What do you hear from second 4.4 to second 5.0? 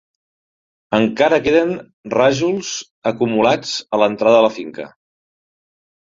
de la finca.